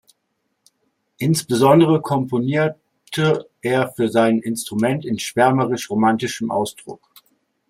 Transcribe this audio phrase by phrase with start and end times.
[1.19, 7.07] Insbesondere komponierte er für sein Instrument in schwärmerisch romantischem Ausdruck.